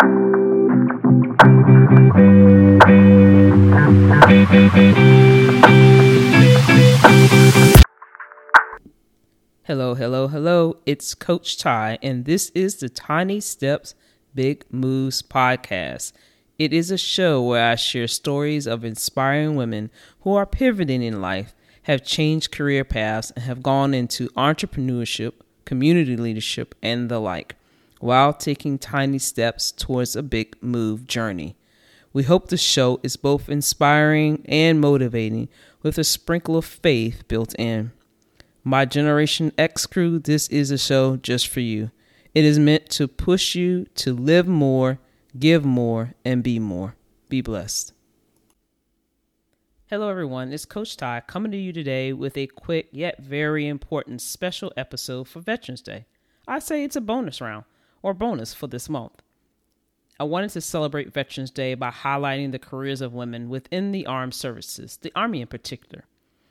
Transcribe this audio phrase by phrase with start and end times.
[0.00, 0.08] Hello,
[9.94, 10.78] hello, hello.
[10.86, 13.94] It's Coach Ty, and this is the Tiny Steps,
[14.34, 16.12] Big Moves podcast.
[16.58, 19.90] It is a show where I share stories of inspiring women
[20.20, 25.34] who are pivoting in life, have changed career paths, and have gone into entrepreneurship,
[25.66, 27.56] community leadership, and the like,
[28.00, 31.54] while taking tiny steps towards a big move journey.
[32.12, 35.48] We hope the show is both inspiring and motivating
[35.82, 37.92] with a sprinkle of faith built in.
[38.64, 41.92] My Generation X crew, this is a show just for you.
[42.34, 44.98] It is meant to push you to live more,
[45.38, 46.96] give more, and be more.
[47.28, 47.92] Be blessed.
[49.86, 50.52] Hello, everyone.
[50.52, 55.28] It's Coach Ty coming to you today with a quick yet very important special episode
[55.28, 56.06] for Veterans Day.
[56.48, 57.64] I say it's a bonus round
[58.02, 59.22] or bonus for this month.
[60.18, 64.34] I wanted to celebrate Veterans Day by highlighting the careers of women within the armed
[64.34, 66.04] services, the Army in particular.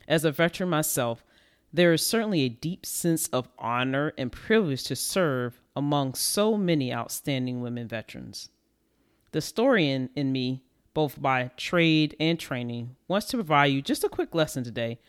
[0.07, 1.23] As a veteran myself,
[1.71, 6.91] there is certainly a deep sense of honor and privilege to serve among so many
[6.91, 8.49] outstanding women veterans.
[9.31, 10.63] The historian in me,
[10.95, 14.99] both by trade and training, wants to provide you just a quick lesson today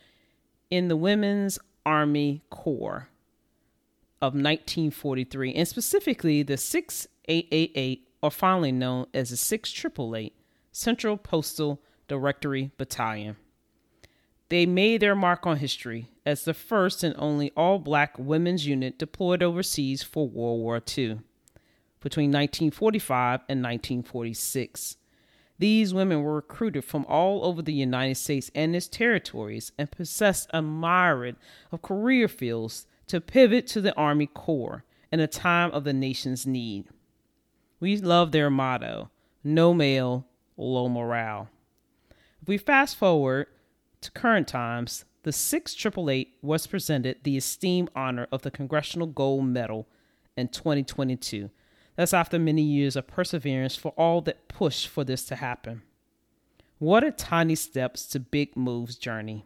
[0.69, 3.09] in the Women's Army Corps
[4.21, 10.33] of 1943, and specifically the 6888, or finally known as the 6888
[10.71, 13.35] Central Postal Directory Battalion.
[14.49, 18.99] They made their mark on history as the first and only all black women's unit
[18.99, 21.19] deployed overseas for World War II
[22.01, 24.97] between 1945 and 1946.
[25.57, 30.49] These women were recruited from all over the United States and its territories and possessed
[30.51, 31.35] a myriad
[31.71, 36.47] of career fields to pivot to the Army Corps in a time of the nation's
[36.47, 36.87] need.
[37.81, 39.11] We love their motto
[39.43, 41.49] no mail, low morale.
[42.41, 43.47] If we fast forward
[43.99, 49.89] to current times, the 6888 was presented the esteemed honor of the Congressional Gold Medal
[50.37, 51.49] in 2022.
[51.97, 55.81] That's after many years of perseverance for all that pushed for this to happen.
[56.79, 59.43] What a tiny steps to big moves journey.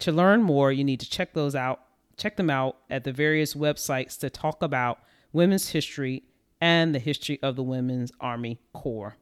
[0.00, 1.80] To learn more, you need to check those out.
[2.22, 5.00] Check them out at the various websites to talk about
[5.32, 6.22] women's history
[6.60, 9.16] and the history of the Women's Army Corps.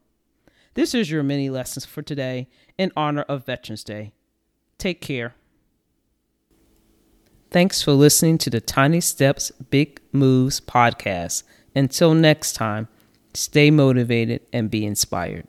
[0.75, 2.47] This is your mini lessons for today
[2.77, 4.13] in honor of Veterans Day.
[4.77, 5.35] Take care.
[7.51, 11.45] Thanks for listening to the Tiny Steps, Big Moves podcast.
[11.75, 12.87] Until next time,
[13.33, 15.49] stay motivated and be inspired.